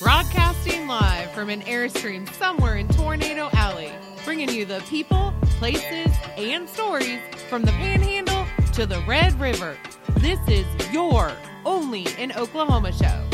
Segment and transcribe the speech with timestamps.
[0.00, 3.90] Broadcasting live from an Airstream somewhere in Tornado Alley,
[4.24, 9.76] bringing you the people, places, and stories from the Panhandle to the Red River.
[10.18, 11.32] This is your
[11.64, 13.24] only in Oklahoma show.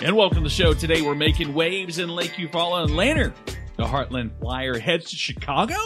[0.00, 0.74] And welcome to the show.
[0.74, 3.32] Today we're making waves in Lake Eufaula and Lanner.
[3.76, 5.76] The Heartland Flyer heads to Chicago.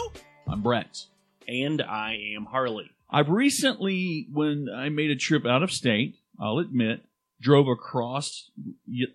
[0.49, 1.05] I'm Brett.
[1.47, 2.91] And I am Harley.
[3.09, 7.05] I've recently, when I made a trip out of state, I'll admit,
[7.43, 8.49] drove across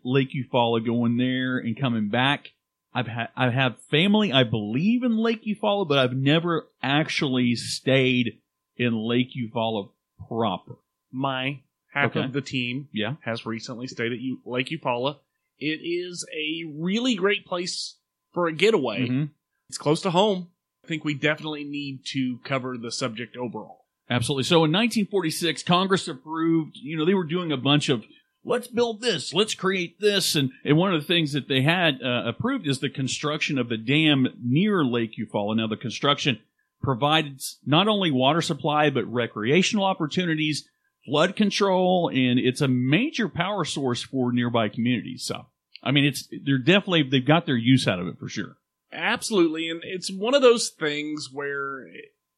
[0.05, 2.53] Lake Eufaula going there and coming back.
[2.95, 8.39] I've had, I have family, I believe in Lake Eufaula, but I've never actually stayed
[8.77, 9.91] in Lake Eufaula
[10.29, 10.77] proper.
[11.13, 11.61] My
[11.93, 12.25] half Okay.
[12.25, 13.17] of the team Yeah.
[13.23, 15.19] has recently stayed at U- Lake Eufaula.
[15.59, 17.99] It is a really great place
[18.33, 19.09] for a getaway.
[19.09, 19.31] Mhm.
[19.69, 20.49] It's close to home.
[20.85, 23.85] I think we definitely need to cover the subject overall.
[24.11, 24.45] Absolutely.
[24.45, 28.07] So in 1946, Congress approved, you know, they were doing a bunch of,
[28.45, 30.35] let's build this, let's create this.
[30.35, 33.69] And, and one of the things that they had uh, approved is the construction of
[33.69, 35.57] the dam near Lake Eufaula.
[35.57, 36.41] Now, the construction
[36.83, 40.69] provided not only water supply, but recreational opportunities,
[41.05, 45.25] flood control, and it's a major power source for nearby communities.
[45.25, 45.47] So,
[45.83, 48.57] I mean, it's, they're definitely, they've got their use out of it for sure.
[48.93, 49.69] Absolutely.
[49.69, 51.87] And it's one of those things where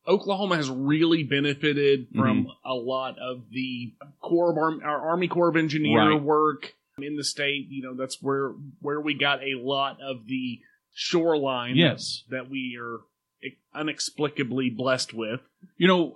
[0.09, 2.69] Oklahoma has really benefited from Mm-hmm.
[2.71, 6.23] a lot of the Corps of Arm- our Army Corps of Engineer Right.
[6.23, 7.67] work in the state.
[7.71, 10.61] You know, that's where where we got a lot of the
[10.93, 12.25] shoreline Yes.
[12.31, 13.01] that we are
[13.79, 15.41] inexplicably blessed with.
[15.77, 16.15] You know,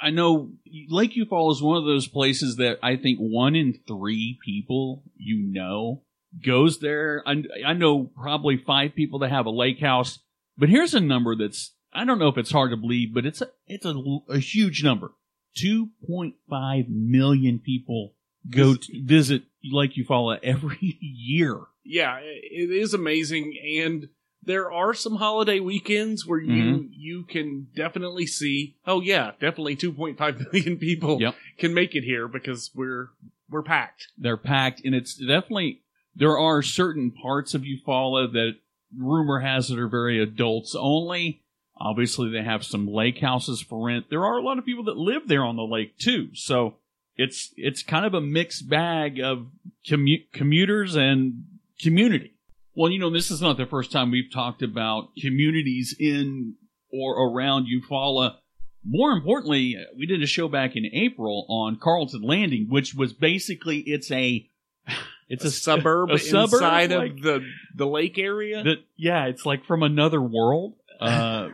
[0.00, 0.50] I know
[0.88, 5.38] Lake Eufaula is one of those places that I think one in three people you
[5.38, 6.02] know
[6.44, 7.22] goes there.
[7.26, 10.20] I, I know probably five people that have a lake house,
[10.56, 13.40] but here's a number that's I don't know if it's hard to believe, but it's
[13.40, 13.94] a it's a,
[14.28, 15.12] a huge number.
[15.54, 18.14] Two point five million people
[18.48, 21.58] go to visit Lake Eufaula every year.
[21.84, 24.08] Yeah, it is amazing and
[24.42, 26.88] there are some holiday weekends where you Mhm.
[26.92, 31.34] you can definitely see oh yeah definitely 2.5 million people Yep.
[31.58, 33.10] can make it here because we're
[33.50, 35.82] we're packed they're packed and it's definitely
[36.16, 38.52] there are certain parts of Eufaula that
[38.96, 41.39] rumor has that are very adults only.
[41.80, 44.06] Obviously they have some lake houses for rent.
[44.10, 46.28] There are a lot of people that live there on the lake too.
[46.34, 46.76] So
[47.16, 49.46] it's it's kind of a mixed bag of
[49.88, 51.44] commu- commuters and
[51.80, 52.34] community.
[52.74, 56.54] Well, you know, this is not the first time we've talked about communities in
[56.92, 58.36] or around Eufaula.
[58.84, 63.80] More importantly, we did a show back in April on Carlton Landing, which was basically
[63.80, 64.48] it's a
[65.28, 69.26] it's a, a, suburb a suburb, inside like- of the the lake area that yeah,
[69.26, 70.74] it's like from another world.
[71.00, 71.48] Uh,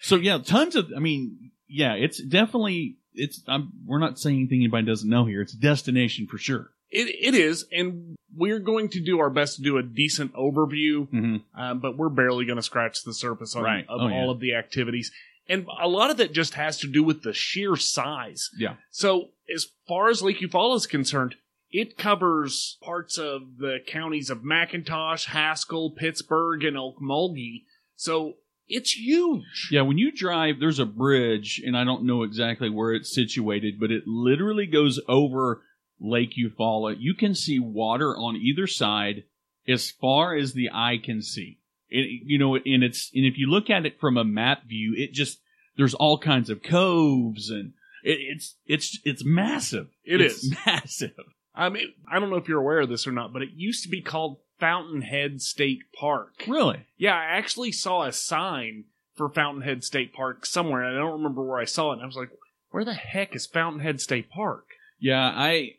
[0.00, 0.90] so yeah, tons of.
[0.96, 3.42] I mean, yeah, it's definitely it's.
[3.46, 5.40] I'm, we're not saying anything anybody doesn't know here.
[5.42, 6.70] It's a destination for sure.
[6.90, 11.08] it, it is and we're going to do our best to do a decent overview
[11.08, 11.60] Mm-hmm.
[11.60, 13.84] um, but we're barely going to scratch the surface on, Right.
[13.88, 14.30] of Oh, all yeah.
[14.30, 15.10] of the activities
[15.48, 18.74] and a lot of that just has to do with the sheer size Yeah.
[18.90, 21.34] So, as far as Lake Eufaula is concerned,
[21.70, 27.64] it covers parts of the counties of McIntosh, Haskell, Pittsburg, and Okmulgee.
[27.96, 28.34] So,
[28.68, 29.68] it's huge.
[29.70, 33.78] Yeah, when you drive, there's a bridge, and I don't know exactly where it's situated,
[33.78, 35.62] but it literally goes over
[36.00, 36.96] Lake Eufaula.
[36.98, 39.24] You can see water on either side
[39.68, 41.58] as far as the eye can see.
[41.88, 44.94] It, you know, and it's and if you look at it from a map view,
[44.96, 45.40] it just
[45.76, 47.72] there's all kinds of coves and
[48.02, 49.88] it, it's it's it's massive.
[50.04, 50.56] It It is is.
[50.66, 51.12] massive.
[51.54, 53.82] I mean, I don't know if you're aware of this or not, but it used
[53.84, 56.44] to be called Fountainhead State Park.
[56.46, 56.86] Really?
[56.96, 58.84] Yeah, I actually saw a sign
[59.16, 60.84] for Fountainhead State Park somewhere.
[60.84, 61.98] and I don't remember where I saw it.
[62.00, 62.30] I was like,
[62.70, 64.66] where the heck is Fountainhead State Park?
[65.00, 65.70] Yeah, I.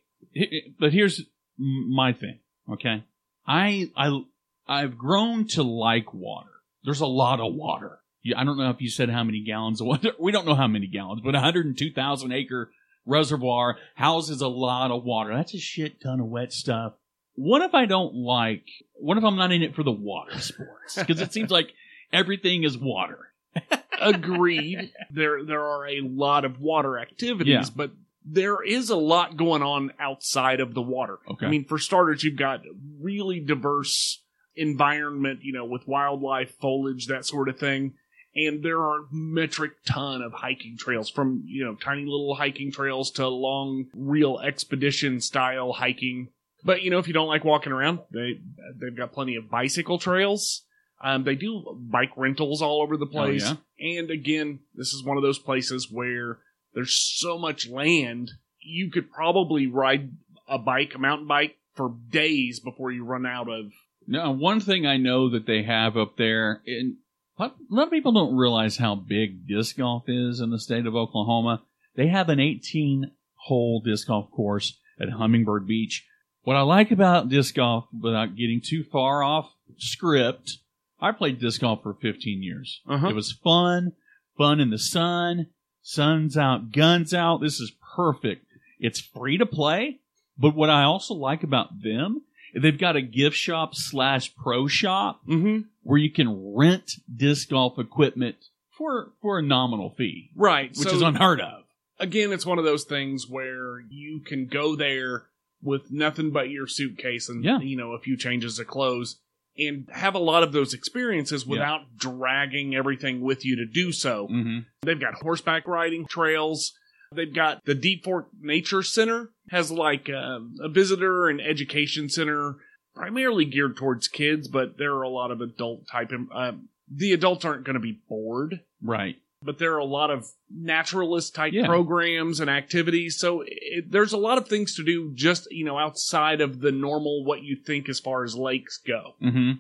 [0.78, 1.22] But here's
[1.58, 2.40] my thing.
[2.70, 3.06] Okay,
[3.48, 4.22] I I
[4.68, 6.50] I've grown to like water.
[6.84, 8.00] There's a lot of water.
[8.36, 10.12] I don't know if you said how many gallons of water.
[10.20, 12.70] We don't know how many gallons, but 102,000 acre
[13.06, 15.34] reservoir houses a lot of water.
[15.34, 16.94] That's a shit ton of wet stuff.
[17.36, 18.66] What if I don't like?
[18.94, 20.96] What if I'm not in it for the water sports?
[20.96, 21.74] Because it seems like
[22.12, 23.30] everything is water.
[24.02, 24.92] Agreed.
[25.12, 27.66] there there are a lot of water activities, Yeah.
[27.76, 27.92] but
[28.26, 31.20] there is a lot going on outside of the water.
[31.30, 31.46] Okay.
[31.46, 32.62] I mean, for starters, you've got
[33.00, 34.22] really diverse
[34.56, 37.94] environment, you know, with wildlife, foliage, that sort of thing.
[38.36, 43.12] And there are metric ton of hiking trails from, you know, tiny little hiking trails
[43.12, 46.30] to long, real expedition style hiking.
[46.66, 48.40] But, you know, if you don't like walking around, they,
[48.76, 50.64] they've got plenty of bicycle trails.
[51.04, 53.44] Um, they do bike rentals all over the place.
[53.46, 56.40] Oh, And again, this is one of those places where
[56.74, 58.32] there's so much land,
[58.62, 60.12] you could probably ride
[60.48, 63.72] a bike, a mountain bike, for days before you run out of.
[64.08, 66.96] Now, one thing I know that they have up there, and
[67.40, 70.96] a lot of people don't realize how big disc golf is in the state of
[70.96, 71.64] Oklahoma.
[71.96, 76.06] They have an 18 hole disc golf course at Hummingbird Beach.
[76.44, 80.58] What I like about disc golf, without getting too far off script,
[81.00, 82.82] I played disc golf for 15 years.
[82.88, 83.08] Uh-huh.
[83.08, 83.94] It was fun,
[84.38, 85.48] fun in the sun,
[85.82, 87.40] sun's out, guns out.
[87.42, 88.46] This is perfect.
[88.80, 90.00] It's free to play,
[90.38, 92.24] but what I also like about them,
[92.54, 95.62] they've got a gift shop slash pro shop Mm-hmm.
[95.84, 98.36] where you can rent disc golf equipment
[98.78, 100.70] for for a nominal fee, Right.
[100.72, 101.64] which so is unheard of.
[102.00, 105.28] again, it's one of those things where you can go there
[105.64, 107.60] with nothing but your suitcase and Yeah.
[107.60, 109.20] you know a few changes of clothes
[109.58, 114.28] and have a lot of those experiences without dragging everything with you to do so.
[114.28, 114.60] Mm-hmm.
[114.82, 116.74] They've got horseback riding trails.
[117.14, 122.56] They've got the Deep Fork Nature Center has like a, a visitor and education center,
[122.96, 126.12] primarily geared towards kids, but there are a lot of adult type.
[126.34, 129.18] Um, the adults aren't going to be bored, Right.
[129.44, 131.68] But there are a lot of naturalist type Yeah.
[131.68, 133.18] programs and activities.
[133.18, 136.72] So it, there's a lot of things to do just you know outside of the
[136.72, 139.16] normal what you think as far as lakes go.
[139.22, 139.52] Mm-hmm.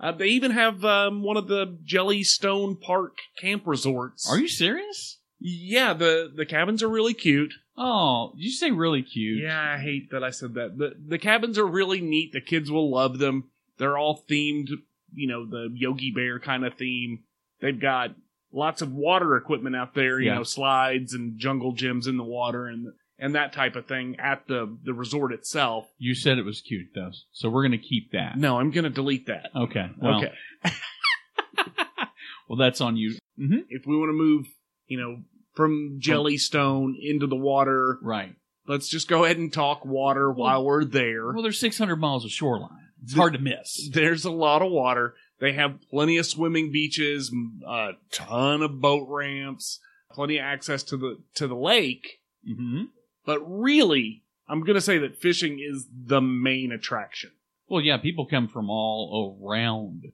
[0.00, 4.28] Uh, they even have um, one of the Jellystone Park camp resorts.
[4.28, 5.18] Are you serious?
[5.38, 7.52] Yeah, the the cabins are really cute.
[7.76, 9.42] Oh, did you say really cute?
[9.42, 10.76] Yeah, I hate that I said that.
[10.78, 12.32] The the cabins are really neat.
[12.32, 13.50] The kids will love them.
[13.78, 14.68] They're all themed,
[15.14, 17.20] you know, the Yogi Bear kind of theme.
[17.60, 18.14] They've got
[18.52, 20.34] lots of water equipment out there, you Yeah.
[20.36, 22.88] know, slides and jungle gyms in the water and
[23.18, 25.86] and that type of thing at the the resort itself.
[25.98, 28.36] You said it was cute though, so we're gonna keep that.
[28.36, 29.50] No, I'm going to delete that.
[29.54, 29.90] Okay.
[29.98, 30.32] Well, okay.
[32.48, 33.12] Well, that's on you.
[33.38, 33.60] Mm-hmm.
[33.70, 34.46] If we want to move,
[34.86, 35.22] you know,
[35.54, 38.34] from Jellystone into the water, Right.
[38.68, 41.32] let's just go ahead and talk water while we're there.
[41.32, 42.68] Well, there's 600 miles of shoreline.
[43.04, 43.88] It's hard to miss.
[43.90, 45.14] There's a lot of water.
[45.42, 47.34] They have plenty of swimming beaches,
[47.68, 49.80] a ton of boat ramps,
[50.12, 52.20] plenty of access to the to the lake.
[52.48, 52.84] Mm-hmm.
[53.26, 57.32] But really, I'm going to say that fishing is the main attraction.
[57.68, 60.12] Well, yeah, people come from all around.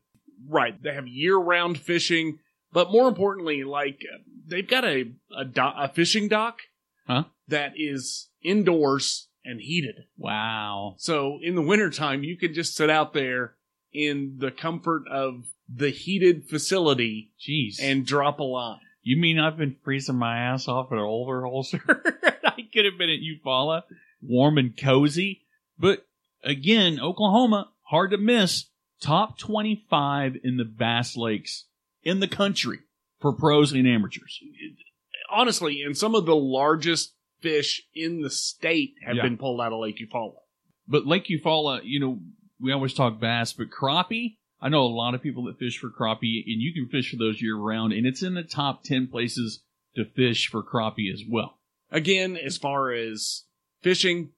[0.48, 0.82] Right.
[0.82, 2.38] They have year-round fishing,
[2.72, 6.60] but more importantly, like uh, they've got a a, do- a fishing dock
[7.06, 7.24] Huh?
[7.48, 10.04] that is indoors and heated.
[10.16, 10.94] Wow.
[10.96, 13.56] So in the wintertime, you can just sit out there
[13.92, 17.76] in the comfort of the heated facility Jeez.
[17.80, 18.80] and drop a line.
[19.02, 21.80] you mean I've been freezing my ass off at Overholser?
[22.44, 23.82] I could have been at Eufaula,
[24.22, 25.42] warm and cozy.
[25.78, 26.06] But
[26.44, 28.66] again, Oklahoma, hard to miss.
[29.00, 31.66] Top 25 in the Bass Lakes
[32.02, 32.78] in the country
[33.20, 34.40] for pros and amateurs.
[35.30, 39.22] Honestly, and some of the largest fish in the state have Yeah.
[39.22, 40.38] been pulled out of Lake Eufaula.
[40.88, 42.20] But Lake Eufaula, you know,
[42.60, 45.88] we always talk bass, but crappie, I know a lot of people that fish for
[45.90, 49.06] crappie, and you can fish for those year round, and it's in the top 10
[49.08, 49.62] places
[49.94, 51.58] to fish for crappie as well.
[51.90, 53.44] Again, as far as
[53.82, 54.30] fishing,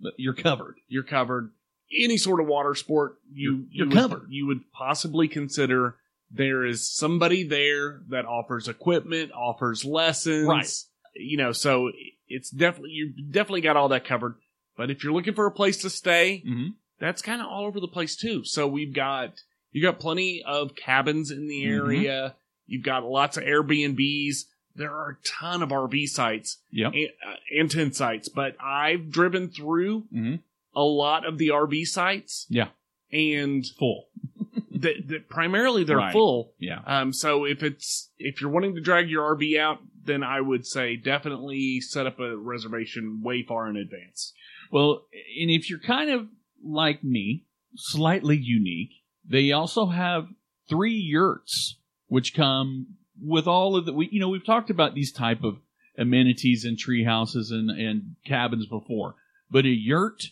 [0.00, 0.76] But you're covered.
[0.88, 1.50] you're covered.
[1.96, 4.26] Any sort of water sport, you You're- you're you would- covered.
[4.30, 5.96] You would possibly consider
[6.30, 10.68] there is somebody there that offers equipment, offers lessons, Right.
[11.16, 11.92] You know, so
[12.28, 14.34] it's definitely you definitely got all that covered.
[14.76, 16.68] But if you're looking for a place to stay, Mm-hmm.
[17.04, 18.44] That's kind of all over the place too.
[18.44, 19.34] So we've got
[19.72, 21.68] you got plenty of cabins in the Mhm.
[21.70, 22.36] area.
[22.66, 24.44] You've got lots of Airbnbs.
[24.76, 26.92] There are a ton of RV sites Yep.
[26.94, 30.40] and, uh, and tent sites, but I've driven through Mhm.
[30.74, 32.46] a lot of the RV sites.
[32.48, 32.68] Yeah.
[33.12, 34.08] and Full.
[34.72, 36.12] that that primarily they're Right.
[36.12, 36.52] full.
[36.58, 36.82] Yeah.
[36.86, 40.66] Um, so if it's if you're wanting to drag your RV out, then I would
[40.66, 44.32] say definitely set up a reservation way far in advance.
[44.70, 45.06] Well,
[45.40, 46.28] and if you're kind of
[46.64, 47.44] like me,
[47.76, 48.90] slightly unique,
[49.28, 50.28] they also have
[50.68, 51.76] three yurts,
[52.08, 52.86] which come
[53.22, 55.58] with all of the, we, you know, we've talked about these type of
[55.96, 59.14] amenities and tree houses and, and cabins before,
[59.50, 60.22] but a yurt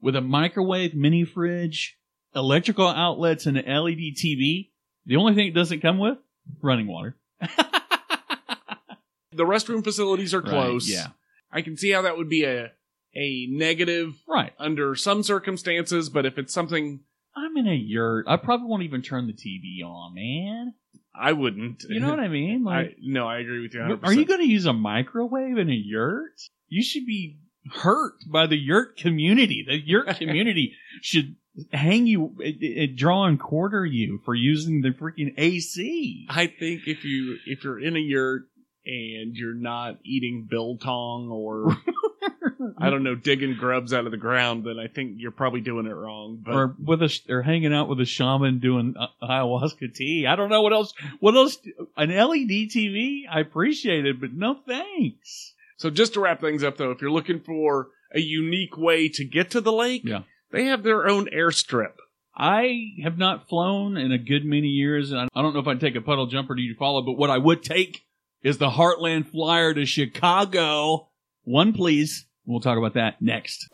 [0.00, 1.96] with a microwave, mini fridge,
[2.34, 4.70] electrical outlets, and an LED TV,
[5.06, 6.18] the only thing it doesn't come with,
[6.60, 7.16] running water.
[9.34, 10.90] The restroom facilities are Right, close.
[10.90, 11.06] yeah.
[11.50, 12.72] I can see how that would be a
[13.14, 14.52] a negative Right.
[14.58, 17.00] under some circumstances, but if it's something
[17.34, 18.26] I'm in a yurt.
[18.28, 20.74] I probably won't even turn the TV on, man.
[21.14, 21.84] I wouldn't.
[21.88, 22.64] You know what I mean?
[22.64, 23.80] Like, I no, I agree with you.
[23.80, 24.00] 100%.
[24.04, 26.40] Are you going to use a microwave in a yurt?
[26.68, 27.38] You should be
[27.70, 29.64] hurt by the yurt community.
[29.66, 31.36] The yurt community should
[31.72, 36.26] hang you, it, it, draw and quarter you for using the freaking AC.
[36.30, 38.42] I think if you if you're in a yurt
[38.86, 41.76] and you're not eating biltong or
[42.78, 45.86] I don't know, digging grubs out of the ground, then I think you're probably doing
[45.86, 46.42] it wrong.
[46.44, 50.26] But or with a or hanging out with a shaman doing uh, ayahuasca tea.
[50.26, 50.92] I don't know what else.
[51.20, 51.58] What else?
[51.96, 53.22] An LED TV?
[53.30, 55.54] I appreciate it, but no thanks.
[55.76, 59.24] so just to wrap things up, though, if you're looking for a unique way to
[59.24, 60.22] get to the lake, Yeah.
[60.50, 61.94] they have their own airstrip.
[62.34, 65.66] I have not flown in a good many years, and I- I don't know if
[65.68, 68.04] I'd take a puddle jumper to Eufaula, but what I would take
[68.42, 71.08] is the Heartland Flyer to Chicago.
[71.44, 72.26] One, please.
[72.44, 73.68] We'll talk about that next.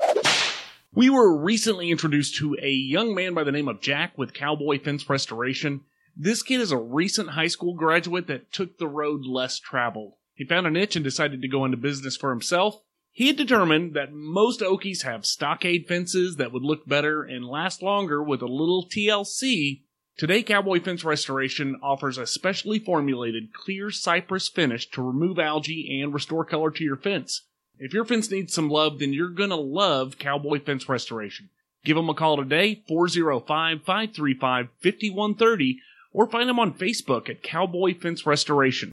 [0.95, 4.81] We were recently introduced to a young man by the name of Jack with Cowboy
[4.81, 5.83] Fence Restoration.
[6.17, 10.15] This kid is a recent high school graduate that took the road less traveled.
[10.35, 12.81] He found a niche and decided to go into business for himself.
[13.13, 17.83] He had determined that most Okies have stockade fences that would look better and last
[17.83, 19.83] longer with a little TLC.
[20.17, 26.13] Today, Cowboy Fence Restoration offers a specially formulated clear cypress finish to remove algae and
[26.15, 27.43] restore color to your fence.
[27.81, 31.49] If your fence needs some love, then you're gonna love Cowboy Fence Restoration.
[31.85, 35.77] Give them a call today, 405-535-5130,
[36.13, 38.93] or find them on Facebook at Cowboy Fence Restoration.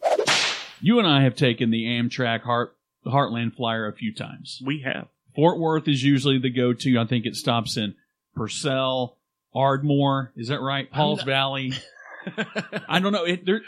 [0.81, 2.75] You and I have taken the Amtrak Heart
[3.05, 4.61] Heartland Flyer a few times.
[4.65, 5.07] We have.
[5.35, 6.97] Fort Worth is usually the go-to.
[6.99, 7.95] I think it stops in
[8.35, 9.17] Purcell,
[9.53, 10.31] Ardmore.
[10.35, 10.89] Is that right?
[10.91, 11.73] Pauls not- Valley.
[12.89, 13.25] I don't know.
[13.25, 13.61] It, there,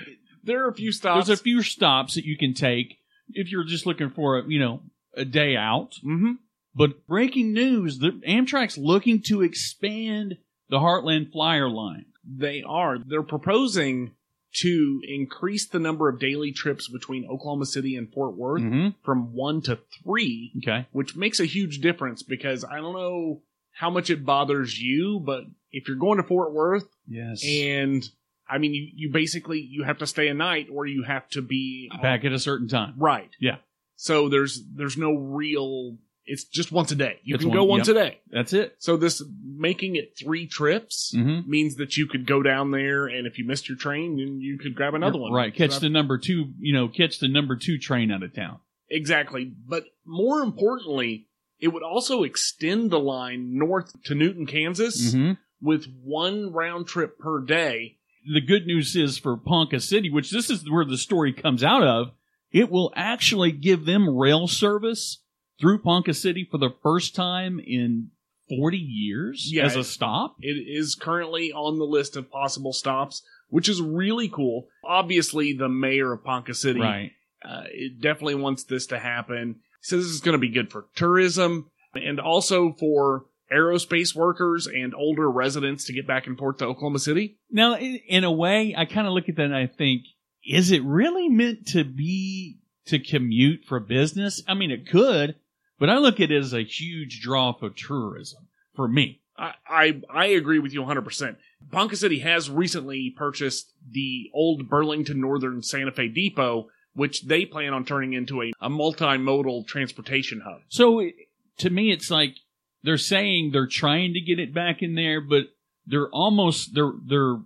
[0.43, 1.27] there are a few stops.
[1.27, 2.97] there's a few stops that you can take
[3.29, 4.81] if you're just looking for a, you know,
[5.17, 5.91] a day out.
[6.05, 6.33] mm-hmm.
[6.75, 10.37] But breaking news, the Amtrak's looking to expand
[10.69, 12.05] the Heartland Flyer line.
[12.23, 12.97] They are.
[12.99, 14.11] They're proposing
[14.57, 18.89] to increase the number of daily trips between Oklahoma City and Fort Worth Mm-hmm.
[19.03, 20.87] from one to three, Okay.
[20.91, 25.43] which makes a huge difference because I don't know how much it bothers you, but
[25.71, 27.43] if you're going to Fort Worth Yes.
[27.45, 28.07] and
[28.49, 31.41] I mean, you, you basically you have to stay a night or you have to
[31.41, 32.93] be Back at a certain time.
[32.97, 33.29] right.
[33.39, 33.57] Yeah.
[33.97, 35.97] So there's there's no real.
[36.29, 37.19] It's just once a day.
[37.23, 37.95] You It's can one- go once yep.
[37.95, 38.19] a day.
[38.29, 38.75] That's it.
[38.79, 41.49] So this making it three trips Mm-hmm.
[41.49, 44.57] means that you could go down there, and if you missed your train, then you
[44.59, 45.31] could grab another one.
[45.33, 45.53] Right.
[45.55, 48.59] Catch the number two, you know, catch the number two train out of town.
[48.89, 49.51] exactly.
[49.67, 51.27] But more importantly,
[51.59, 55.31] it would also extend the line north to Newton, Kansas, Mm-hmm.
[55.61, 57.97] with one round trip per day.
[58.33, 61.83] The good news is for Ponca City, which this is where the story comes out
[61.83, 62.11] of,
[62.51, 65.21] it will actually give them rail service
[65.59, 68.11] through Ponca City for the first time in
[68.49, 69.65] 40 years Yeah.
[69.65, 70.35] as a stop.
[70.39, 74.67] It is currently on the list of possible stops, which is really cool.
[74.85, 77.11] Obviously, the mayor of Ponca City Right.
[77.43, 79.55] uh, it definitely wants this to happen.
[79.81, 84.67] He says this is going to be good for tourism and also for aerospace workers
[84.67, 87.37] and older residents to get back and forth to Oklahoma City.
[87.49, 90.03] Now, in, in a way, I kind of look at that and I think,
[90.47, 94.41] is it really meant to be to commute for business?
[94.47, 95.35] I mean, it could,
[95.79, 99.19] but I look at it as a huge draw for tourism for me.
[99.37, 101.35] I, I, I agree with you 100%.
[101.71, 107.73] Ponca City has recently purchased the old Burlington Northern Santa Fe Depot, which they plan
[107.73, 110.61] on turning into a, a multimodal transportation hub.
[110.69, 111.15] So it-
[111.59, 112.35] to me, it's like
[112.83, 115.45] they're saying they're trying to get it back in there, but
[115.87, 117.37] they're almost they're they're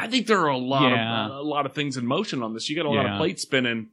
[0.00, 1.26] I think there are a lot Yeah.
[1.26, 2.68] of a lot of things in motion on this.
[2.68, 3.14] You got a lot Yeah.
[3.14, 3.88] of plates spinning,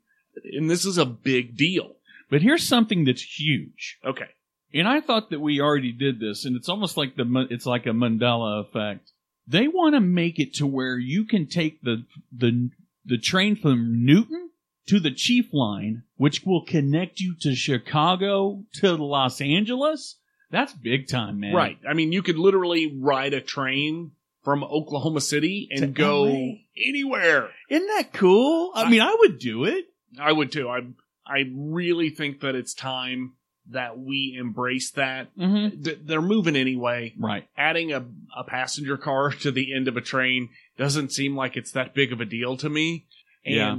[0.53, 1.95] and this is a big deal.
[2.29, 3.97] But here's something that's huge.
[4.03, 4.27] Okay.
[4.73, 7.85] And I thought that we already did this, and it's almost like the it's like
[7.85, 9.11] a Mandela effect.
[9.47, 12.69] They want to make it to where you can take the the
[13.05, 14.49] the train from Newton
[14.87, 20.15] to the Chief Line, which will connect you to Chicago to Los Angeles.
[20.51, 21.53] That's big time, man.
[21.53, 21.77] Right.
[21.87, 24.11] I mean, you could literally ride a train
[24.47, 26.51] from Oklahoma City and To go LA.
[26.77, 27.49] anywhere.
[27.69, 28.71] Isn't that cool?
[28.73, 29.87] I mean, I would do it.
[30.17, 30.69] I would too.
[30.69, 30.83] I
[31.25, 33.33] I really think that it's time
[33.71, 35.35] that we embrace that.
[35.37, 35.81] Mm-hmm.
[35.81, 37.13] D- They're moving anyway.
[37.19, 37.45] Right.
[37.57, 38.05] Adding a,
[38.37, 42.13] a passenger car to the end of a train doesn't seem like it's that big
[42.13, 43.05] of a deal to me.
[43.45, 43.71] And Yeah.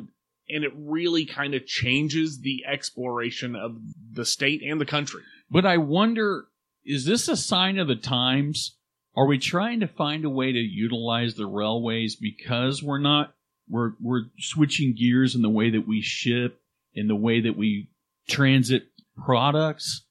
[0.54, 3.78] and it really kind of changes the exploration of
[4.12, 5.22] the state and the country.
[5.50, 6.44] But I wonder,
[6.84, 8.74] is this a sign of the times?
[9.18, 13.34] Are we trying to find a way to utilize the railways because we're not
[13.68, 16.60] we're we're switching gears in the way that we ship,
[16.94, 17.88] in the way that we
[18.28, 18.84] transit
[19.16, 20.04] products?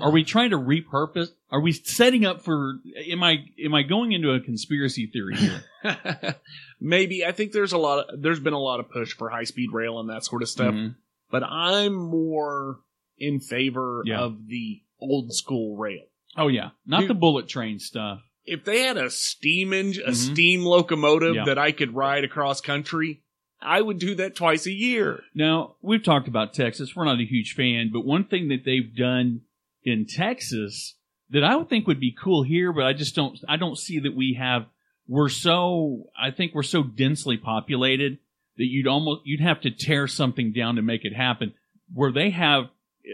[0.00, 1.28] Are we trying to repurpose?
[1.50, 2.76] Are we setting up for?
[3.10, 5.62] Am I am I going into a conspiracy theory here?
[6.80, 9.44] Maybe I think there's a lot of there's been a lot of push for high
[9.44, 10.94] speed rail and that sort of stuff, Mhm.
[11.30, 12.78] but I'm more
[13.18, 14.20] in favor Yeah.
[14.20, 16.04] of the old school rail.
[16.36, 18.20] Oh yeah, not You- the bullet train stuff.
[18.46, 20.14] If they had a steam engine, a Mhm.
[20.32, 21.44] steam locomotive Yeah.
[21.46, 23.20] that I could ride across country,
[23.60, 25.24] I would do that twice a year.
[25.34, 26.94] Now, we've talked about Texas.
[26.94, 29.40] We're not a huge fan, but one thing that they've done
[29.82, 30.94] in Texas
[31.30, 33.38] that I would think would be cool here, but I just don't.
[33.48, 34.66] I don't see that we have.
[35.08, 36.10] We're so.
[36.20, 38.18] I think we're so densely populated
[38.58, 41.52] that you'd almost you'd have to tear something down to make it happen.
[41.92, 42.70] Where they have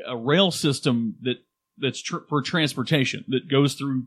[0.06, 1.36] a rail system that
[1.78, 4.06] that's tr- for transportation that goes through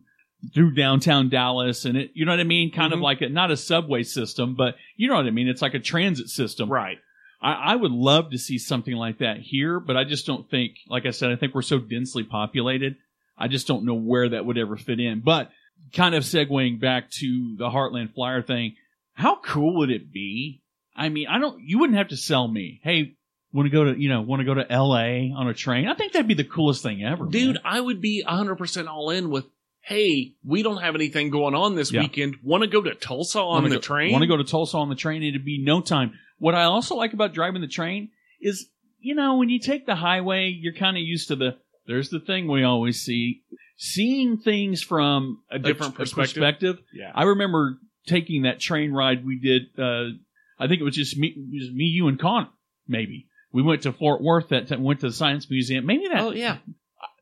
[0.53, 3.03] through downtown Dallas, and it you know what I mean, kind of Mhm.
[3.03, 5.47] like a not a subway system, but you know what I mean.
[5.47, 6.99] It's like a transit system, Right.
[7.41, 10.77] I, I would love to see something like that here, but I just don't think,
[10.87, 12.95] like I said, I think we're so densely populated.
[13.37, 15.19] I just don't know where that would ever fit in.
[15.19, 15.51] But
[15.93, 18.75] kind of segueing back to the Heartland Flyer thing,
[19.13, 20.61] how cool would it be?
[20.95, 23.15] I mean, I don't, you wouldn't have to sell me, hey,
[23.51, 25.87] want to go to, you know, want to go to LA on a train?
[25.87, 27.25] I think that'd be the coolest thing ever.
[27.25, 27.61] Dude, man.
[27.65, 29.45] I would be 100% all in with,
[29.87, 32.01] hey, we don't have anything going on this Yeah.
[32.01, 32.37] weekend.
[32.43, 34.11] Want to go to Tulsa on Wanna the go- train?
[34.11, 35.21] Want to go to Tulsa on the train?
[35.21, 36.13] It'd be no time.
[36.39, 38.09] What I also like about driving the train
[38.41, 38.67] is,
[38.99, 41.57] you know, when you take the highway, you're kind of used to the.
[41.87, 43.41] There's the thing we always see,
[43.77, 46.41] seeing things from A different perspective.
[46.41, 46.79] perspective.
[46.93, 47.11] Yeah.
[47.13, 47.77] I remember
[48.07, 49.63] taking that train ride we did.
[49.77, 50.15] Uh,
[50.57, 52.49] I think it was just me, it was me, you, and Connor.
[52.87, 54.79] Maybe we went to Fort Worth that.
[54.79, 55.85] Went to the Science Museum.
[55.85, 56.57] Maybe that oh, yeah.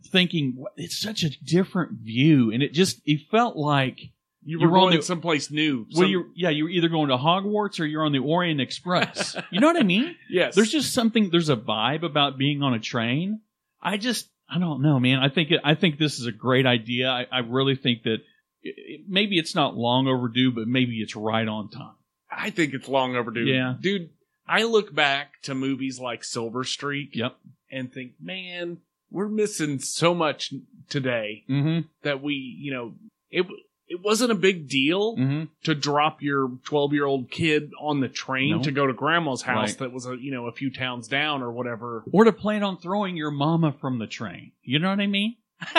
[0.06, 4.00] Thinking it's such a different view, and it just it felt like
[4.46, 5.86] You You're were going the- someplace new.
[5.96, 9.36] well, you're yeah, you're either going to Hogwarts or you're on the Orient Express.
[9.52, 10.16] you know what I mean?
[10.30, 10.56] yes.
[10.56, 11.30] There's just something.
[11.32, 13.40] There's a vibe about being on a train.
[13.82, 15.20] I just I don't know, man.
[15.20, 17.08] I think it, I think this is a great idea.
[17.10, 18.18] I, I really think that
[18.62, 21.96] it- maybe it's not long overdue, but maybe it's right on time.
[22.30, 23.46] I think it's long overdue.
[23.46, 23.76] Yeah.
[23.80, 24.10] Dude,
[24.48, 27.38] I look back to movies like Silver Streak Yep.
[27.72, 28.80] and think, man,
[29.14, 30.54] we're missing so much
[30.90, 31.88] today Mm-hmm.
[32.04, 32.94] that we, you know,
[33.32, 33.46] it
[33.88, 35.44] it wasn't a big deal Mm-hmm.
[35.66, 38.64] to drop your 12 year old kid on the train No.
[38.64, 39.78] to go to grandma's house Right.
[39.80, 42.04] that was a you know a few towns down or whatever.
[42.12, 44.52] Or to plan on throwing your mama from the train.
[44.64, 45.36] You know what I mean?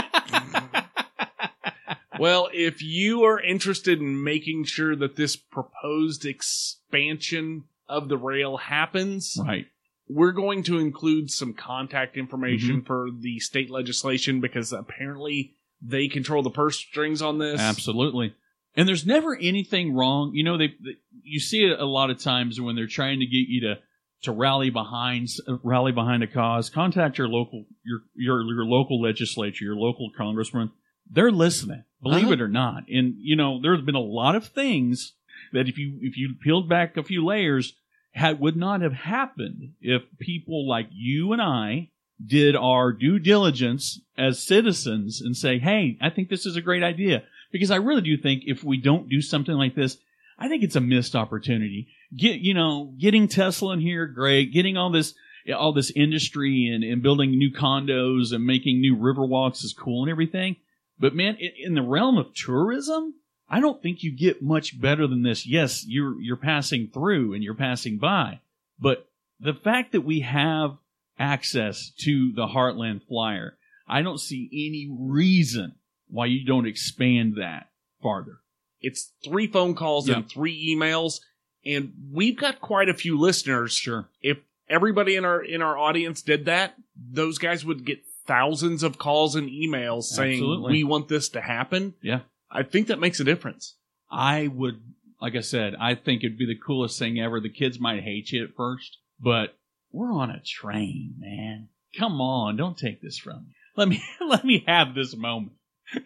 [2.18, 8.56] well, if you are interested in making sure that this proposed expansion of the rail
[8.56, 9.66] happens, Right.
[10.08, 12.86] We're going to include some contact information Mm-hmm.
[12.86, 17.60] for the state legislation because apparently they control the purse strings on this.
[17.60, 18.34] Absolutely.
[18.76, 20.32] And there's never anything wrong.
[20.34, 23.26] You know, they, they you see it a lot of times when they're trying to
[23.26, 23.74] get you to
[24.22, 25.28] to rally behind
[25.62, 26.70] rally behind a cause.
[26.70, 30.70] Contact your local your your your local legislature, your local congressman.
[31.10, 32.32] They're listening, believe Uh-huh.
[32.32, 32.88] it or not.
[32.88, 35.12] And you know, there's been a lot of things
[35.52, 37.74] that if you if you peeled back a few layers,
[38.14, 41.90] had would not have happened if people like you and I
[42.24, 46.82] did our due diligence as citizens and say, "Hey, I think this is a great
[46.82, 49.98] idea." Because I really do think if we don't do something like this,
[50.38, 51.88] I think it's a missed opportunity.
[52.16, 54.52] Get you know, getting Tesla in here, great.
[54.52, 55.14] Getting all this
[55.52, 60.02] all this industry and, and building new condos and making new river walks is cool
[60.04, 60.56] and everything.
[60.98, 63.14] But man, in, in the realm of tourism,
[63.48, 65.46] I don't think you get much better than this.
[65.46, 68.40] Yes, you're you're passing through and you're passing by,
[68.78, 69.08] but
[69.40, 70.76] the fact that we have
[71.18, 75.74] access to the Heartland Flyer, I don't see any reason
[76.08, 77.68] why you don't expand that
[78.02, 78.38] farther.
[78.80, 80.16] It's three phone calls Yeah.
[80.16, 81.20] and three emails,
[81.64, 83.72] and we've got quite a few listeners.
[83.74, 84.08] Sure.
[84.20, 88.96] If everybody in our in our audience did that, those guys would get thousands of
[88.98, 90.72] calls and emails saying Absolutely.
[90.72, 91.94] we want this to happen.
[92.02, 92.20] Yeah.
[92.54, 93.74] I think that makes a difference.
[94.10, 94.80] I would,
[95.20, 97.40] like I said, I think it'd be the coolest thing ever.
[97.40, 99.56] The kids might hate you at first, but
[99.92, 101.68] we're on a train, man.
[101.98, 103.54] Come on, don't take this from me.
[103.76, 105.52] Let me let me have this moment.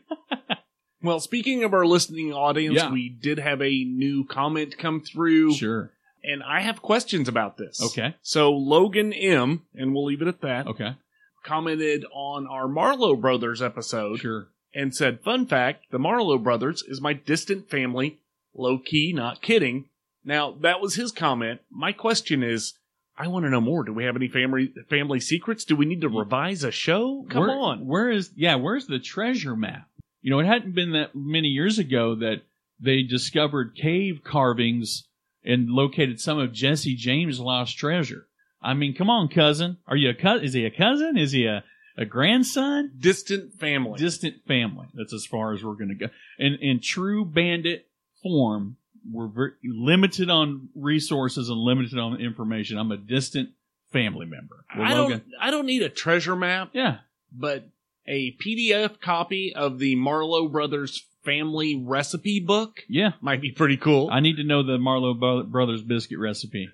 [1.01, 2.91] Well, speaking of our listening audience, Yeah.
[2.91, 5.93] we did have a new comment come through, Sure.
[6.25, 7.81] and I have questions about this.
[7.81, 8.17] Okay.
[8.21, 10.97] So Logan M, and we'll leave it at that, Okay.
[11.45, 14.49] commented on our Marlow Brothers episode Sure.
[14.75, 18.19] And said, "Fun fact: the Marlow brothers is my distant family.
[18.55, 19.87] Low key, not kidding."
[20.25, 21.61] Now that was his comment.
[21.71, 22.75] My question is,
[23.17, 23.83] I want to know more.
[23.85, 25.65] Do we have any family family secrets?
[25.65, 27.27] Do we need to revise a show?
[27.31, 27.87] Come Where- on.
[27.87, 28.57] Where is yeah?
[28.57, 29.89] Where's the treasure map?
[30.21, 32.43] You know, it hadn't been that many years ago that
[32.79, 35.05] they discovered cave carvings
[35.45, 38.27] and located some of Jesse James' lost treasure.
[38.61, 39.79] I mean, come on, cousin.
[39.87, 40.45] Are you a cousin?
[40.45, 41.17] Is he a cousin?
[41.17, 41.65] Is he a,
[41.99, 42.93] a grandson?
[42.99, 43.99] Distant family.
[43.99, 44.87] Distant family.
[44.95, 46.07] That's as far as we're going to go.
[46.39, 47.87] And in true bandit
[48.23, 48.77] form,
[49.11, 52.79] we're very limited on resources and limited on information.
[52.79, 53.51] I'm a distant
[53.93, 54.65] family member.
[54.77, 55.19] Well, I Logan.
[55.19, 55.25] don't.
[55.41, 56.99] I don't need a treasure map, Yeah.
[57.33, 57.69] but
[58.07, 63.13] a PDF copy of the Marlow brothers family recipe book Yeah.
[63.21, 64.09] might be pretty cool.
[64.11, 66.69] I need to know the Marlow Brothers biscuit recipe.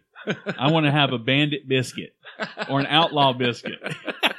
[0.59, 2.15] I want to have a bandit biscuit
[2.69, 3.79] or an outlaw biscuit.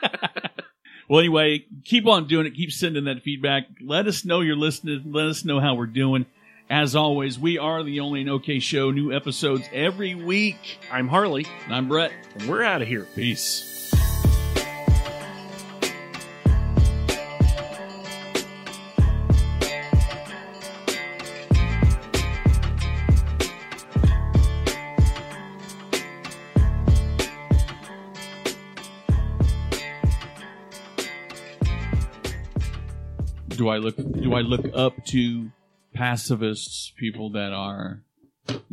[1.07, 2.55] Well, anyway, keep on doing it.
[2.55, 3.67] Keep sending that feedback.
[3.81, 5.03] Let us know you're listening.
[5.11, 6.25] Let us know how we're doing.
[6.67, 8.89] As always, we are the only and okay show.
[8.89, 10.79] New episodes every week.
[10.91, 12.11] I'm Harley, And I'm Brett.
[12.39, 13.05] and we're out of here.
[13.15, 13.74] Peace.
[33.57, 35.51] Do I look do I look up to
[35.93, 38.01] pacifists, people that are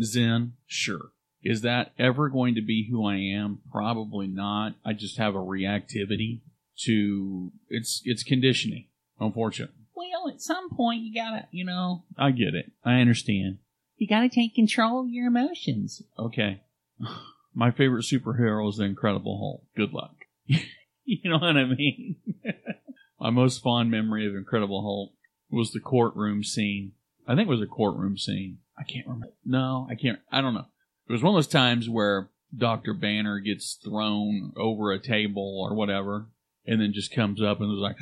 [0.03, 0.55] zen?
[0.67, 1.13] Sure.
[1.43, 3.61] Is that ever going to be who I am?
[3.71, 4.75] Probably not.
[4.85, 6.41] I just have a reactivity
[6.85, 8.87] to it's it's conditioning,
[9.19, 9.75] unfortunately.
[9.95, 12.73] Well, at some point you gotta, you know, I get it.
[12.85, 13.59] I understand.
[13.97, 16.03] you gotta take control of your emotions.
[16.19, 16.61] Okay.
[17.55, 19.65] My favorite superhero is the Incredible Hulk.
[19.77, 20.15] Good luck.
[21.05, 22.17] you know what I mean?
[23.23, 25.13] My most fond memory of Incredible Hulk
[25.49, 26.91] was the courtroom scene.
[27.25, 28.59] I think it was a courtroom scene.
[28.77, 29.29] I can't remember.
[29.45, 30.19] No, I can't.
[30.33, 30.67] I don't know.
[31.09, 32.95] It was one of those times where Dr.
[32.95, 36.27] Banner gets thrown over a table or whatever,
[36.67, 37.95] and then just comes up and was like,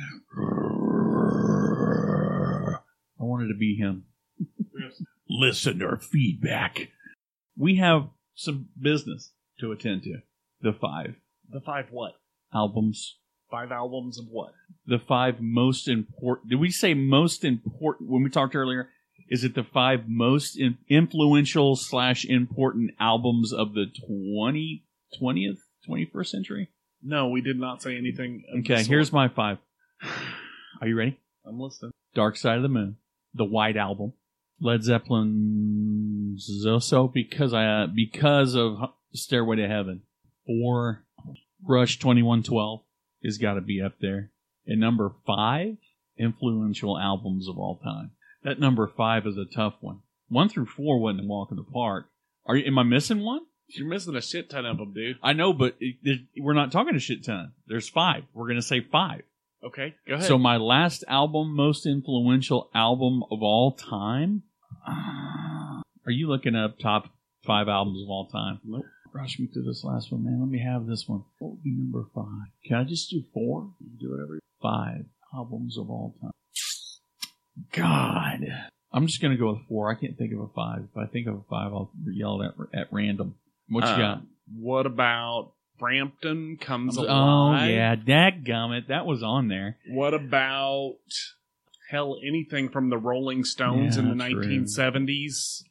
[3.19, 4.05] I wanted to be him.
[5.29, 6.89] Listener feedback.
[7.55, 10.21] We have some business to attend to.
[10.61, 12.13] The five The five what?
[12.51, 13.17] albums.
[13.51, 14.53] Five albums of what?
[14.87, 16.49] The five most important.
[16.49, 18.87] Did we say most important when we talked earlier?
[19.29, 24.85] Is it the five most in, influential slash important albums of the 20,
[25.21, 26.69] 20th, 21st century?
[27.03, 28.43] No, we did not say anything.
[28.59, 29.57] Okay, here's my five.
[30.81, 31.19] Are you ready?
[31.45, 31.91] I'm listening.
[32.15, 32.97] Dark Side of the Moon,
[33.33, 34.13] the White Album,
[34.61, 38.77] Led Zeppelin, Zoso because I because of
[39.13, 40.03] Stairway to Heaven,
[40.47, 41.03] or
[41.65, 42.81] Rush Twenty One Twelve
[43.23, 44.31] has got to be up there.
[44.67, 45.77] And number five,
[46.17, 48.11] influential albums of all time.
[48.43, 49.99] That number five is a tough one.
[50.29, 52.07] One through four wasn't a walk in the park.
[52.45, 52.65] Are you?
[52.65, 53.41] Am I missing one?
[53.67, 55.17] You're missing a shit ton of them, dude.
[55.23, 57.53] I know, but it, it- we're not talking a shit ton.
[57.67, 58.23] There's five.
[58.33, 59.21] We're gonna say five.
[59.63, 60.27] Okay, go ahead.
[60.27, 64.43] So my last album, most influential album of all time.
[64.87, 64.91] Uh,
[66.05, 67.09] Are you looking up top
[67.45, 68.59] five albums of all time?
[68.65, 68.85] Nope.
[69.13, 70.39] Rush me through this last one, man.
[70.39, 71.23] Let me have this one.
[71.39, 72.47] What would be number five?
[72.65, 73.71] Can I just do four?
[73.99, 74.39] do whatever.
[74.61, 76.31] Five albums of all time.
[77.73, 78.47] God,
[78.93, 79.91] I'm just gonna go with four.
[79.91, 80.83] I can't think of a five.
[80.91, 83.35] If I think of a five, I'll yell it at at random.
[83.69, 84.21] What you Uh, got?
[84.53, 87.69] What about Frampton comes Oh alive?
[87.69, 89.77] yeah, dadgummit, that was on there.
[89.89, 90.95] What about
[91.89, 92.17] hell?
[92.25, 94.43] Anything from the Rolling Stones Yeah, in the true.
[94.45, 95.63] 1970s,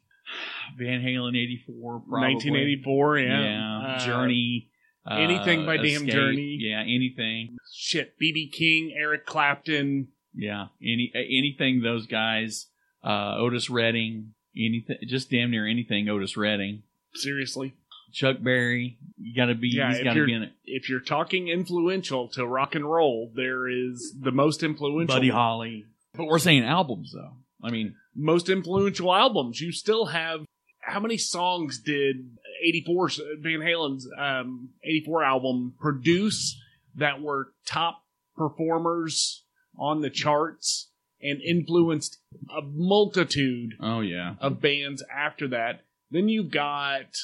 [0.77, 2.33] Van Halen '84, probably.
[2.35, 3.19] 1984?
[3.19, 4.69] Yeah, Yeah, Uh, Journey.
[5.09, 6.57] anything by Damn Journey.
[6.59, 7.57] Yeah, anything.
[7.73, 10.07] Shit, BB King, Eric Clapton.
[10.33, 11.81] Yeah, any anything.
[11.81, 12.67] Those guys.
[13.03, 14.33] Uh, Otis Redding.
[14.55, 14.97] Anything.
[15.07, 16.07] Just damn near anything.
[16.07, 16.83] Otis Redding.
[17.15, 17.73] Seriously,
[18.13, 18.97] Chuck Berry.
[19.19, 19.69] You got to be.
[19.69, 20.51] Yeah, he's got to be in it.
[20.65, 25.15] if you're talking influential to rock and roll, there is the most influential.
[25.15, 25.85] Buddy Holly.
[26.15, 27.31] But we're saying albums though.
[27.63, 29.61] I mean, most influential albums.
[29.61, 30.41] You still have
[30.81, 36.59] how many songs did 84 Van Halen's um, 84 album produce
[36.95, 38.03] that were top
[38.35, 39.43] performers
[39.77, 40.89] on the charts
[41.21, 42.17] and influenced
[42.55, 44.35] a multitude oh yeah.
[44.39, 45.81] of bands after that.
[46.09, 47.15] Then you've got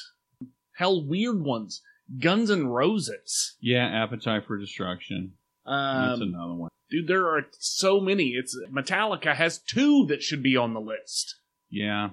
[0.76, 1.82] hell weird ones.
[2.18, 3.56] Guns N' Roses.
[3.60, 5.32] Yeah, Appetite for Destruction.
[5.66, 6.70] That's Um, another one.
[6.90, 8.30] Dude, there are so many.
[8.30, 11.36] It's Metallica has two that should be on the list.
[11.70, 12.10] Yeah.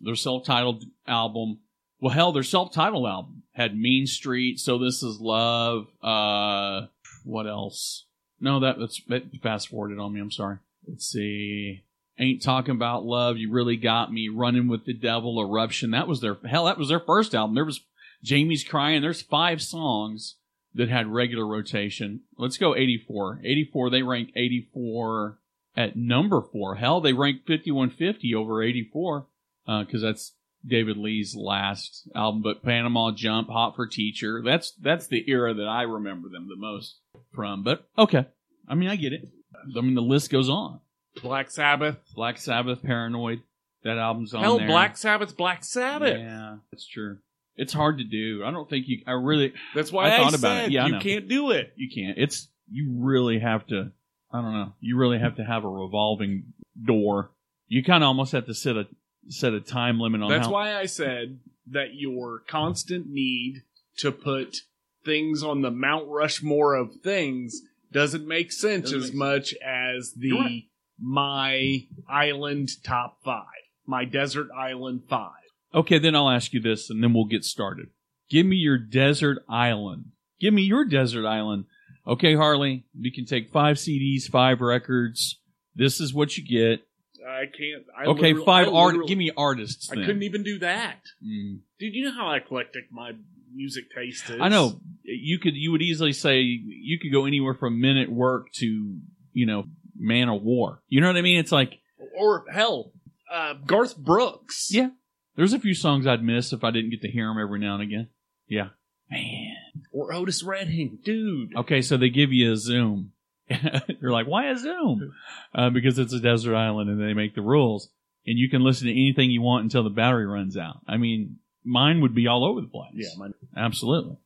[0.00, 1.60] Their self-titled album.
[2.00, 5.86] Well, hell, their self-titled album had Mean Street, So This Is Love.
[6.02, 6.86] Uh,
[7.24, 8.06] what else?
[8.40, 10.20] No, that, that's that fast forwarded on me.
[10.20, 10.58] I'm sorry.
[10.86, 11.84] Let's see.
[12.18, 13.38] Ain't talking about love.
[13.38, 14.28] You really got me.
[14.28, 15.40] Running with the devil.
[15.40, 15.92] Eruption.
[15.92, 16.66] That was their hell.
[16.66, 17.54] That was their first album.
[17.54, 17.80] There was
[18.22, 19.02] Jamie's crying.
[19.02, 20.36] There's five songs
[20.74, 22.20] that had regular rotation.
[22.36, 23.40] Let's go 84.
[23.44, 23.90] 84.
[23.90, 25.38] They ranked 84
[25.76, 26.76] at number four.
[26.76, 29.26] Hell, they ranked 5150 over 84
[29.66, 30.32] uh, because that's
[30.66, 32.42] David Lee's last album.
[32.42, 34.42] But Panama Jump, Hot for Teacher.
[34.44, 36.98] That's that's the era that I remember them the most
[37.34, 37.62] from.
[37.62, 38.26] But okay,
[38.68, 39.28] I mean I get it.
[39.76, 40.80] I mean the list goes on.
[41.22, 41.98] Black Sabbath.
[42.14, 43.42] Black Sabbath, Paranoid.
[43.84, 44.66] That album's on Hell, there.
[44.66, 46.18] Black Sabbath's Black Sabbath.
[46.18, 47.18] Yeah, that's true.
[47.56, 48.42] It's hard to do.
[48.44, 49.02] I don't think you.
[49.06, 49.52] I really.
[49.74, 50.72] That's why I I, thought about said it.
[50.72, 51.72] Yeah, you can't do it.
[51.76, 52.18] You can't.
[52.18, 53.92] It's you really have to.
[54.32, 54.72] I don't know.
[54.80, 56.52] You really have to have a revolving
[56.84, 57.30] door.
[57.68, 58.86] You kind of almost have to set a
[59.28, 60.30] set a time limit on.
[60.30, 61.38] That's how, why I said
[61.70, 63.62] that your constant need
[63.98, 64.58] to put
[65.04, 67.60] things on the Mount Rushmore of things
[67.92, 70.62] doesn't make sense Doesn't as make much as the right.
[71.00, 73.46] my island top five,
[73.86, 75.30] my desert island five.
[75.74, 77.88] Okay, then I'll ask you this, and then we'll get started.
[78.30, 80.06] Give me your desert island.
[80.40, 81.64] Give me your desert island.
[82.06, 85.40] Okay, Harley, we can take five CDs, five records.
[85.74, 86.84] This is what you get.
[87.26, 87.84] I can't.
[87.98, 88.96] I Okay, five art.
[89.06, 89.90] Give me artists.
[89.90, 90.04] I then.
[90.06, 91.60] couldn't even do that, Mm.
[91.78, 91.94] dude.
[91.94, 93.12] You know how eclectic my
[93.54, 94.36] music taste is.
[94.40, 95.54] I know you could.
[95.56, 98.98] You would easily say you could go anywhere from Men at Work to
[99.32, 99.64] you know
[100.00, 100.78] Manowar.
[100.88, 101.38] You know what I mean?
[101.40, 101.78] It's like
[102.16, 102.92] or hell,
[103.32, 104.68] uh, Garth Brooks.
[104.70, 104.90] Yeah.
[105.36, 107.74] There's a few songs I'd miss if I didn't get to hear them every now
[107.74, 108.08] and again.
[108.46, 108.68] Yeah,
[109.10, 109.56] man.
[109.92, 111.56] or Otis Redding, dude.
[111.56, 113.12] Okay, so they give you a Zoom.
[114.00, 115.12] You're like, why a Zoom?
[115.54, 117.88] Uh, because it's a desert island and they make the rules,
[118.26, 120.80] and you can listen to anything you want until the battery runs out.
[120.86, 122.92] I mean, mine would be all over the place.
[122.94, 124.16] Yeah, my, Absolutely.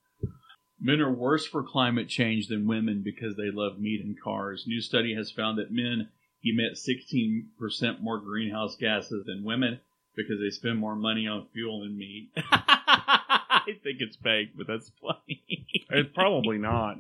[0.81, 4.65] Men are worse for climate change than women because they love meat and cars.
[4.67, 6.09] New study has found that men
[6.45, 9.81] emit 16% more greenhouse gases than women
[10.19, 12.31] because they spend more money on fuel than meat.
[12.37, 15.43] I think it's fake, but that's funny.
[15.91, 16.97] it's probably not.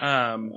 [0.00, 0.54] Um,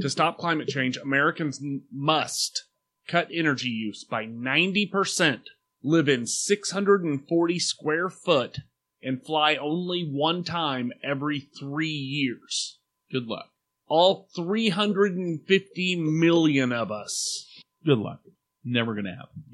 [0.00, 1.60] to stop climate change, Americans
[1.90, 2.64] must
[3.08, 5.48] cut energy use by ninety percent,
[5.82, 8.58] live in six hundred and forty square foot,
[9.02, 12.78] and fly only one time every three years.
[13.10, 13.50] Good luck.
[13.86, 17.46] All 350 million of us.
[17.84, 18.20] Good luck.
[18.64, 19.44] Never going to happen.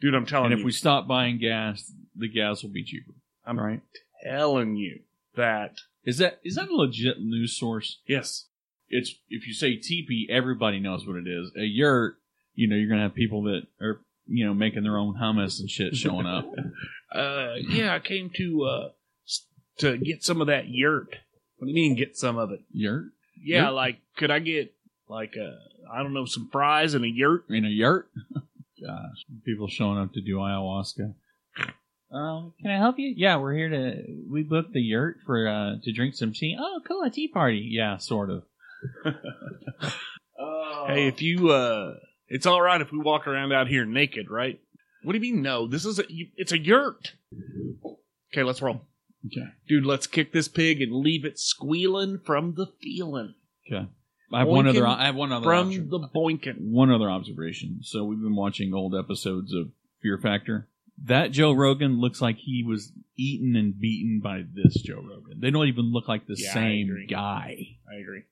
[0.00, 0.56] Dude, I'm telling you.
[0.56, 3.12] And if we stop buying gas, the gas will be cheaper.
[3.46, 3.80] I'm right.
[4.22, 5.00] telling you
[5.36, 8.00] that, Is that is that a legit news source?
[8.06, 8.46] yes,
[8.88, 11.50] it's if you say teepee, everybody knows what it is.
[11.56, 12.16] A yurt,
[12.54, 15.68] you know, you're gonna have people that are you know making their own hummus and
[15.70, 16.46] shit showing up.
[17.14, 18.88] uh, yeah, I came to, uh,
[19.78, 21.16] to get some of that yurt.
[21.58, 22.60] What do you mean get some of it?
[22.72, 23.06] yurt
[23.42, 23.74] Yeah, Yurt?
[23.74, 24.74] like could I get
[25.08, 27.44] like uh I don't know some fries and a yurt?
[27.48, 28.08] in a yurt.
[28.80, 31.14] Gosh, people showing up to do ayahuasca.
[32.10, 33.12] Um, can I help you?
[33.16, 34.02] Yeah, we're here to.
[34.30, 36.56] We booked the yurt for uh to drink some tea.
[36.58, 37.68] Oh, cool, a tea party.
[37.70, 38.44] Yeah, sort of.
[40.38, 40.84] oh.
[40.86, 41.94] Hey, if you uh
[42.28, 44.60] it's all right if we walk around out here naked, right?
[45.02, 45.66] What do you mean no?
[45.66, 46.04] This is a
[46.36, 47.12] it's a yurt.
[48.32, 48.82] Okay, let's roll.
[49.26, 49.46] Okay.
[49.68, 53.34] Dude, let's kick this pig and leave it squealing from the feeling.
[53.66, 53.88] Okay.
[54.32, 54.86] I have one other.
[54.86, 55.44] I have one other.
[55.44, 56.60] From obser- the boinking.
[56.70, 57.78] one other observation.
[57.82, 59.70] So we've been watching old episodes of
[60.02, 60.68] Fear Factor.
[61.04, 65.38] That Joe Rogan looks like he was eaten and beaten by this Joe Rogan.
[65.40, 67.06] They don't even look like the Yeah, same agree.
[67.06, 67.76] guy.
[67.90, 68.22] I agree.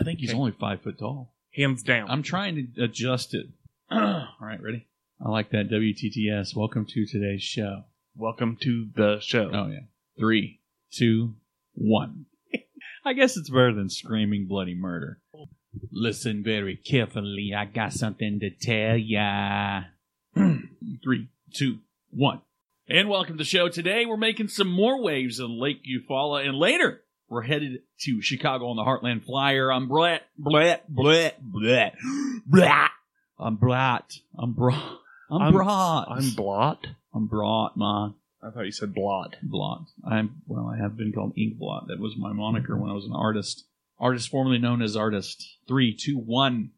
[0.00, 0.38] I think he's Okay.
[0.38, 1.32] only five foot tall.
[1.54, 2.10] Hands down.
[2.10, 3.48] I'm trying to adjust it.
[3.90, 4.86] All right, ready?
[5.20, 6.54] I like that WTTS.
[6.56, 7.84] Welcome to today's show.
[8.16, 9.50] Welcome to the show.
[9.52, 9.80] Oh yeah.
[10.18, 11.34] Three, two,
[11.74, 12.26] one.
[13.04, 15.18] I guess it's better than screaming bloody murder.
[15.90, 17.52] Listen very carefully.
[17.56, 19.82] I got something to tell ya.
[20.34, 21.78] Three, two,
[22.10, 22.42] one.
[22.88, 23.68] And welcome to the show.
[23.68, 28.66] Today we're making some more waves in Lake Eufaula, and later we're headed to Chicago
[28.68, 29.72] on the Heartland Flyer.
[29.72, 31.96] I'm Brett, Brett, Brett, Brett,
[32.46, 32.90] Brett.
[33.36, 34.12] I'm Brett.
[34.38, 34.78] I'm Brett.
[35.28, 35.66] I'm, Brett.
[35.66, 36.86] I'm blot.
[37.12, 38.14] I'm Brett, man.
[38.42, 39.36] I thought you said blot.
[39.42, 39.86] Blot.
[40.04, 40.66] I'm well.
[40.66, 41.86] I have been called Ink Blot.
[41.88, 43.66] That was my moniker when I was an artist.
[43.98, 45.58] Artist formerly known as Artist.
[45.68, 46.72] Three, two, one.